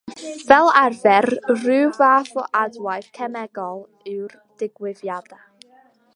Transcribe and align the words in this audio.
Fel 0.51 0.69
arfer 0.79 1.27
rhyw 1.57 1.91
fath 1.97 2.41
o 2.45 2.47
adwaith 2.63 3.13
cemegol 3.19 3.79
yw'r 4.15 4.35
“digwyddiad”. 4.63 5.35